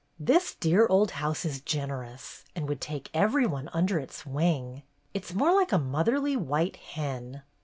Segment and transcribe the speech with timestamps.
[0.19, 4.81] This dear old house is generous, and would take every one under its wing.
[5.13, 7.43] It 's more like a motherly white hen."